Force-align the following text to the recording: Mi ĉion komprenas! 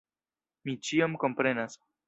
Mi 0.69 0.75
ĉion 0.89 1.21
komprenas! 1.27 1.81